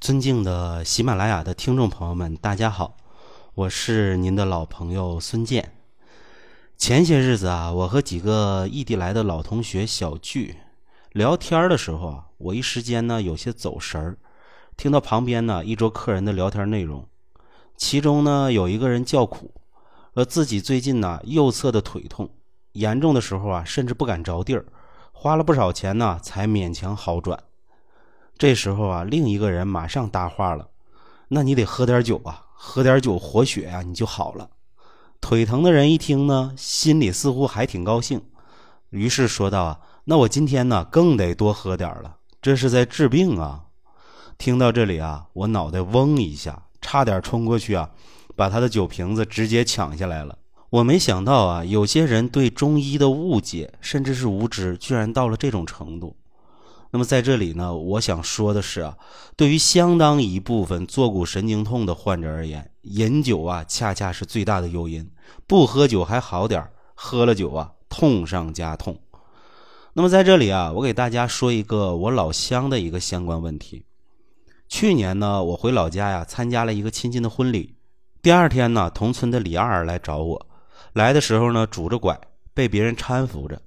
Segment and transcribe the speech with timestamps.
[0.00, 2.96] 尊敬的喜马拉雅的听众朋友们，大家好，
[3.54, 5.74] 我是您的老朋友孙健。
[6.78, 10.56] 前些日子啊，我和几个异地来的老同学小聚
[11.12, 14.16] 聊天的时候啊，我一时间呢有些走神儿，
[14.74, 17.06] 听到旁边呢一桌客人的聊天内容，
[17.76, 19.52] 其中呢有一个人叫苦，
[20.14, 22.30] 说自己最近呢右侧的腿痛，
[22.72, 24.64] 严重的时候啊甚至不敢着地儿，
[25.12, 27.38] 花了不少钱呢才勉强好转。
[28.40, 30.70] 这时候啊，另一个人马上搭话了
[31.28, 34.48] ：“那你得喝点酒啊，喝点酒活血呀，你就好了。”
[35.20, 38.22] 腿疼的人一听呢，心里似乎还挺高兴，
[38.88, 43.64] 于是说道：“啊，那我今天呢更得多喝点了，这是在治病啊。”
[44.38, 47.90] 听到这里啊，我脑袋嗡一下，差点冲过去啊，
[48.34, 50.38] 把他的酒瓶子直接抢下来了。
[50.70, 56.16] 我没想到啊，有些人对中医的误解甚至是无知，居然到了这种程度。
[56.92, 58.96] 那么在这里呢，我想说的是啊，
[59.36, 65.08] 对于相当一部分坐骨神经痛的患者而言，饮酒啊，恰恰是最大的诱因。
[65.46, 68.98] 不喝酒还好点喝了酒啊，痛上加痛。
[69.92, 73.84] 那么在这里啊，我给大家说一个我老乡的一个相关问题。
[74.68, 77.74] 去年呢，我回老家呀，参加了一个亲戚的婚礼。
[78.22, 80.46] 第二天呢，同村的李二来找我，
[80.92, 82.20] 来的时候呢，拄着拐，
[82.52, 83.60] 被别人搀扶着，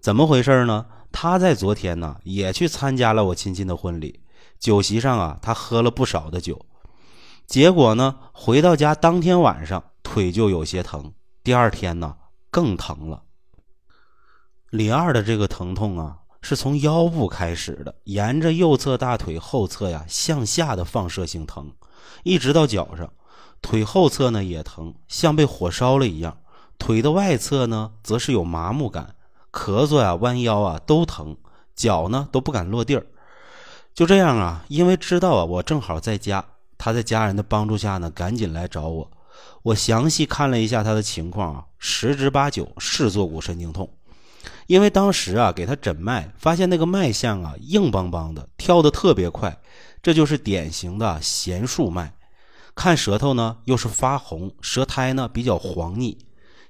[0.00, 0.86] 怎么回事呢？
[1.10, 4.20] 他在昨天呢，也去参加了我亲戚的婚礼。
[4.58, 6.66] 酒席上啊，他喝了不少的酒，
[7.46, 11.12] 结果呢，回到家当天晚上腿就有些疼，
[11.44, 12.16] 第二天呢
[12.50, 13.22] 更疼了。
[14.70, 21.72] 李二的这个疼痛啊，是从腰部开始的，沿着右侧大腿后侧呀向下的放射性疼，
[22.24, 23.10] 一直到脚上，
[23.62, 26.36] 腿后侧呢也疼，像被火烧了一样。
[26.78, 29.14] 腿的外侧呢，则是有麻木感。
[29.58, 31.36] 咳嗽呀，弯腰啊都疼，
[31.74, 33.04] 脚呢都不敢落地儿。
[33.92, 36.44] 就这样啊，因为知道啊我正好在家，
[36.78, 39.10] 他在家人的帮助下呢，赶紧来找我。
[39.64, 43.90] 我详细看了一下他的情况啊，十之八九是坐骨神经痛。
[44.68, 49.58] 因为当时啊给他诊脉，发现那个脉象啊硬邦邦的，跳得特别快，
[50.00, 52.14] 这就是典型的弦数脉。
[52.76, 56.16] 看舌头呢又是发红，舌苔呢比较黄腻。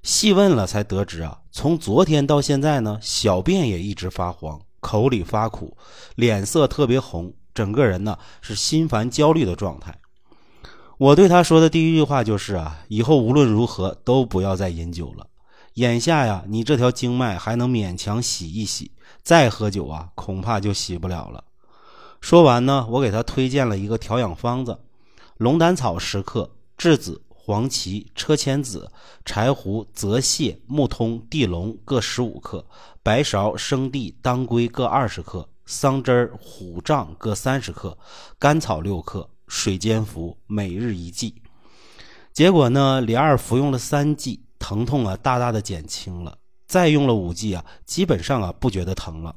[0.03, 5.77] 细问了才得知啊，从昨天到现在呢，小便也一直发黄，口里发苦，
[6.15, 9.99] 脸色特别红，整个人呢是心烦焦虑的状态。
[10.97, 15.27] 我对他说的第一句话就是啊，以后无论如何都不要再饮酒了。
[15.75, 18.91] 眼下呀，你这条经脉还能勉强洗一洗，
[19.23, 21.45] 再喝酒啊，恐怕就洗不了了。
[22.21, 24.81] 说完呢，我给他推荐了一个调养方子：
[25.37, 27.23] 龙胆草十克，栀子。
[27.49, 28.93] 黄芪、车前子、
[29.25, 32.63] 柴胡、泽泻、木通、地龙各十五克，
[33.03, 37.97] 白芍、生地、当归各二十克，桑枝、虎杖各三十克，
[38.39, 41.41] 甘草六克，水煎服，每日一剂。
[42.35, 46.37] 结果呢，李二服用了三剂，疼痛啊大大的减轻了。
[46.67, 49.35] 再用了五剂啊，基本上啊不觉得疼了。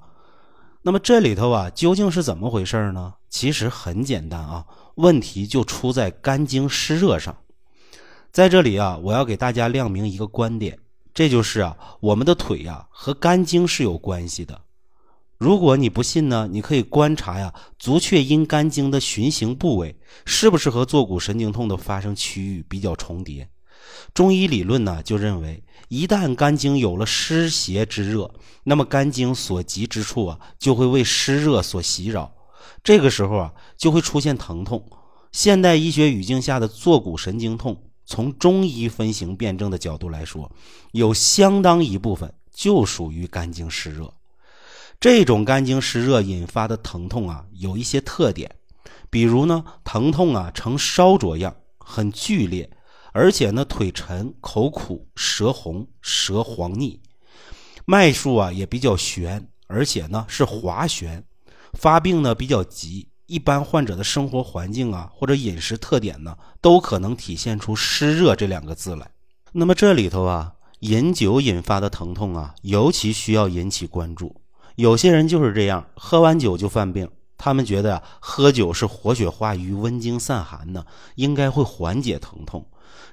[0.82, 3.14] 那么这里头啊究竟是怎么回事呢？
[3.30, 7.34] 其实很简单啊，问题就出在肝经湿热上。
[8.32, 10.80] 在这里啊，我要给大家亮明一个观点，
[11.14, 14.62] 这就是啊，我们的腿呀和肝经是有关系的。
[15.38, 19.94] 如果你不信呢，你可以观察呀，足厥阴肝经的循行部位
[20.24, 23.50] 是不是和坐骨神经痛的发生区域比较重叠。
[24.14, 32.34] 中医理论呢就认为，一旦肝经有了湿邪之热，那么肝经所及之处啊就会为湿热所袭扰，
[32.82, 34.90] 这个时候啊就会出现疼痛。
[35.34, 37.76] 现代医学语境下的坐骨神经痛。
[38.12, 40.52] 从中医分型辨证的角度来说，
[40.92, 44.14] 有相当一部分就属于肝经湿热。
[45.00, 48.54] 这种肝经湿热引发的疼痛啊，有一些特点，
[49.10, 52.70] 比如呢，疼痛啊呈烧灼样，很剧烈，
[53.14, 57.00] 而且呢腿沉、口苦、舌红、舌黄腻，
[57.86, 61.24] 脉数啊也比较悬，而且呢是滑旋，
[61.80, 63.08] 发病呢比较急。
[63.32, 69.10] 一般患者的生活环境啊，或者饮食特点呢，都可能体现出湿热这两个字来。
[69.54, 70.52] 那么这里头啊，
[70.82, 74.36] 饮酒引发的疼痛啊，尤其需要引起关注。
[74.76, 77.10] 有些人就是这样，喝完酒就犯病。
[77.38, 80.86] 他们觉得啊，喝酒是活血化瘀、温经散寒呢，
[81.16, 82.68] 应该会缓解疼痛。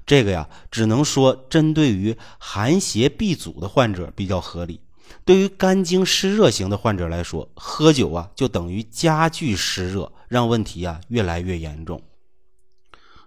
[0.04, 4.80] 这个呀，只能说针对于寒邪闭阻的患者比较合理。
[5.24, 12.02] 对于肝经湿热型的患者来说，喝酒啊就等于加剧湿热，让问题啊越来越严重。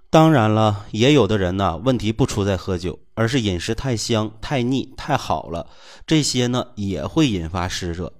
[0.09, 5.67] 当然了，也有的人呢，问题不出在喝酒，而是饮食太香、太腻、太好了，
[6.05, 8.11] 这些呢也会引发湿热。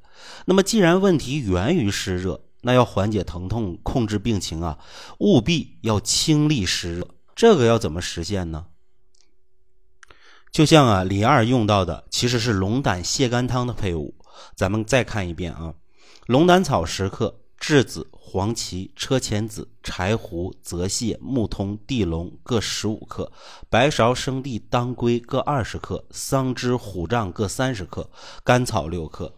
[0.45, 4.77] 那么，既然问题源于湿热，那要缓解疼痛、控制病情啊，
[5.17, 7.07] 务必要清利湿热。
[7.35, 8.67] 这个要怎么实现呢？
[10.51, 14.13] 就像啊，李二用到的其实是龙胆泻肝汤的配伍。
[14.55, 15.73] 咱们再看一遍啊，
[16.27, 23.31] 龙胆草十克，栀子、黄芪、车前子、柴胡、泽泻、木通、地龙各十五克，
[23.71, 28.07] 白芍、生地、当归各二十克，桑枝、虎杖各三十克，
[28.43, 29.33] 甘草六克。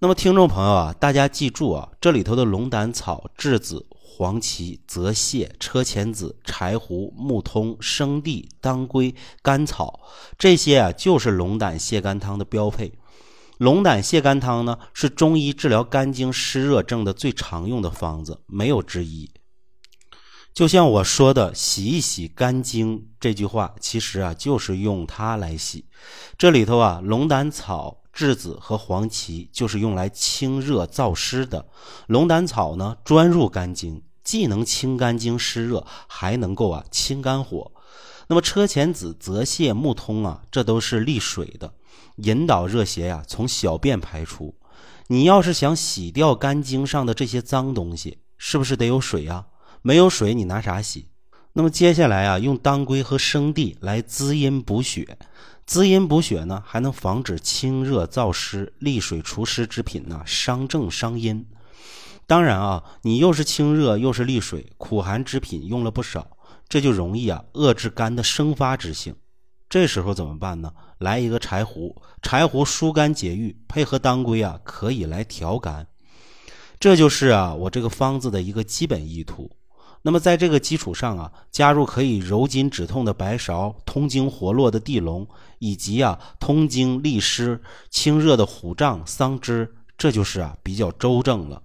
[0.00, 10.00] 那么，听众朋友啊，大家记住啊，这里头的龙胆草、栀子、黄芪、泽泻、车前子、柴胡、木通、生地、当归、甘草，
[10.36, 12.92] 这些啊，就是龙胆泻肝汤的标配。
[13.58, 19.30] 龙胆泻肝汤呢，是中医治疗肝经湿热症的最常用的方子，没有之一。
[20.52, 25.86] 就像我说的“洗一洗肝经”这句话，其实啊，就是用它来洗。
[26.36, 27.99] 这里头啊，龙胆草。
[28.14, 31.66] 栀子和黄芪就是用来清热燥湿的，
[32.06, 37.70] 龙胆草呢专入肝经，既能清肝经湿热，还能够啊清肝火。
[38.26, 41.72] 那么车前子、泽泻、木通啊，这都是利水的，
[42.16, 44.54] 引导热邪呀从小便排出。
[45.08, 49.46] 你要是想洗掉肝经上的这些脏东西，是不是得有水啊？
[49.82, 51.09] 没有水，你拿啥洗？
[51.52, 55.18] 那么接下来啊，用当归和生地来滋阴补血。
[55.66, 61.46] 滋阴补血呢，还能防止清热燥湿、利水除湿之品呢伤正伤阴。
[62.26, 66.36] 当然啊，你又是清热又是利水，苦寒之品用了不少，
[66.68, 69.14] 这就容易啊遏制肝的生发之性。
[69.68, 70.72] 这时候怎么办呢？
[70.98, 75.86] 来一个柴胡，柴胡疏肝解郁，配合当归啊，可以来调肝。
[76.78, 79.50] 这就是啊我这个方子的一个基本意图。
[80.02, 87.60] 那么在这个基础上啊，加入可以柔筋止痛的白芍，通经活络的地龙，以及啊通经利湿
[87.90, 91.62] 清热的虎杖、桑枝，这就是啊比较周正了。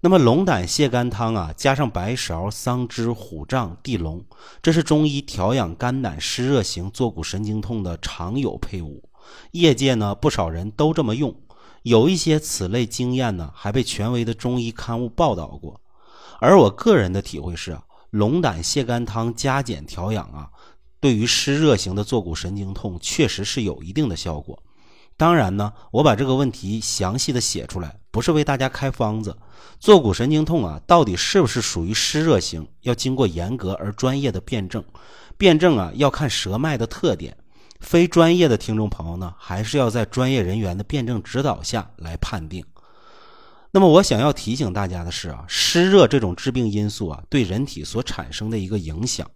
[0.00, 4.24] 那么龙胆泻肝汤啊，加上白芍、桑枝、虎杖、地龙，
[4.62, 9.02] 这是中医调养肝胆湿热型坐骨神经痛的常有配伍。
[9.50, 11.34] 业界呢不少人都这么用，
[11.82, 15.80] 有一些此类经验呢还被权威的中医刊物报道过。
[16.40, 20.48] 而我个人的体会是啊，龙胆泻肝汤加减调养啊，
[21.00, 24.62] 对于湿热型的坐骨神经痛确实是有一定的效果。
[25.16, 29.36] 当然呢，我把这个问题详细的写出来，不是为大家开方子。
[29.80, 34.84] 坐骨神经痛啊，到底是不是属于湿热型，要经过严格而专业的辩证。
[35.36, 37.36] 辩证啊，要看舌脉的特点。
[37.80, 42.64] 非专业的听众朋友呢，还是要在专业人员的辩证指导下来判定。
[43.70, 49.30] 那么我想要提醒大家的是啊，湿热这种致病因素啊，对人体所产生的一个影响。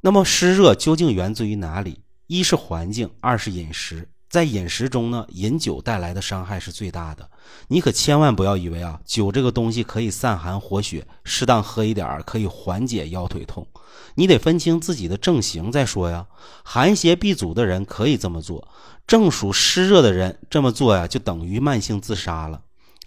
[0.00, 2.00] 那么湿热究竟源自于哪里？
[2.26, 4.08] 一是环境，二是饮食。
[4.30, 7.28] 在饮食中呢，饮酒带来的伤害是最大的。
[7.68, 13.66] 你可千万不要以为啊，酒这个东西可以散寒活血，适当喝一点可以缓解腰腿痛。
[14.14, 16.26] 你得分清自己的症型再说呀。
[16.64, 18.66] 寒邪闭阻的人可以这么做，
[19.06, 22.62] 正属湿热的人这么做呀，就等于慢性自杀了。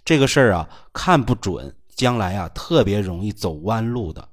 [0.06, 4.28] 这个事儿啊，看不准，将来啊特别容易走弯路的。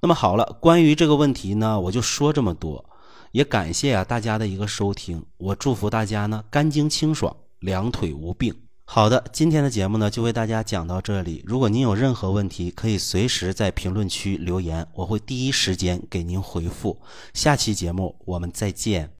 [0.00, 2.82] 那么好了，关于这个问题呢，我就说这么多，
[3.30, 5.22] 也感谢啊大家的一个收听。
[5.36, 8.54] 我祝福大家呢肝经清爽，两腿无病。
[8.86, 11.42] 好的，今天的节目呢就为大家讲到这里。
[11.46, 16.98] 如果您有任何问题，可以随时在评论区留言，我会第一时间给您回复。
[17.34, 19.10] 下期节目我们再见。